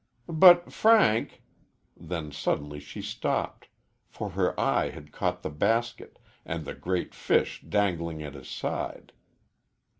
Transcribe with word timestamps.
"But, 0.27 0.73
Frank" 0.73 1.43
then 1.95 2.31
suddenly 2.31 2.79
she 2.79 3.03
stopped, 3.03 3.67
for 4.07 4.31
her 4.31 4.59
eye 4.59 4.89
had 4.89 5.11
caught 5.11 5.43
the 5.43 5.51
basket, 5.51 6.17
and 6.43 6.65
the 6.65 6.73
great 6.73 7.13
fish 7.13 7.61
dangling 7.61 8.23
at 8.23 8.33
his 8.33 8.49
side. 8.49 9.11